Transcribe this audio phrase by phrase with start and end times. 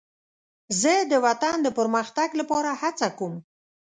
[0.81, 3.33] زه د وطن د پرمختګ لپاره هڅه کوم.